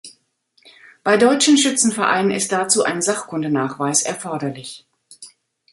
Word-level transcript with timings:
Bei 1.03 1.15
deutschen 1.15 1.59
Schützenvereinen 1.59 2.31
ist 2.31 2.51
dazu 2.51 2.83
ein 2.83 3.03
Sachkundenachweis 3.03 4.01
erforderlich. 4.01 4.87